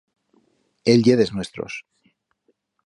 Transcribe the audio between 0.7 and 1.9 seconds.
Él ye d'es nuestros.